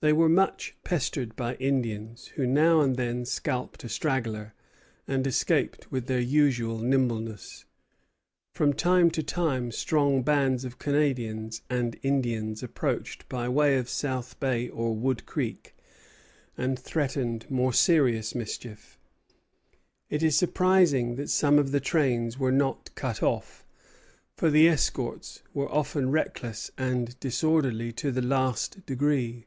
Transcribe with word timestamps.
They 0.00 0.12
were 0.12 0.28
much 0.28 0.76
pestered 0.84 1.34
by 1.34 1.54
Indians, 1.54 2.26
who 2.36 2.46
now 2.46 2.82
and 2.82 2.96
then 2.96 3.24
scalped 3.24 3.84
a 3.84 3.88
straggler, 3.88 4.52
and 5.08 5.26
escaped 5.26 5.90
with 5.90 6.08
their 6.08 6.20
usual 6.20 6.78
nimbleness. 6.80 7.64
From 8.52 8.74
time 8.74 9.10
to 9.12 9.22
time 9.22 9.72
strong 9.72 10.22
bands 10.22 10.62
of 10.66 10.78
Canadians 10.78 11.62
and 11.70 11.98
Indians 12.02 12.62
approached 12.62 13.26
by 13.30 13.48
way 13.48 13.78
of 13.78 13.88
South 13.88 14.38
Bay 14.40 14.68
or 14.68 14.94
Wood 14.94 15.24
Creek, 15.24 15.74
and 16.54 16.78
threatened 16.78 17.50
more 17.50 17.72
serious 17.72 18.34
mischief. 18.34 18.98
It 20.10 20.22
is 20.22 20.36
surprising 20.36 21.14
that 21.14 21.30
some 21.30 21.58
of 21.58 21.70
the 21.72 21.80
trains 21.80 22.38
were 22.38 22.52
not 22.52 22.94
cut 22.94 23.22
off, 23.22 23.64
for 24.36 24.50
the 24.50 24.68
escorts 24.68 25.42
were 25.54 25.72
often 25.72 26.10
reckless 26.10 26.70
and 26.76 27.18
disorderly 27.20 27.90
to 27.92 28.12
the 28.12 28.20
last 28.20 28.84
degree. 28.84 29.46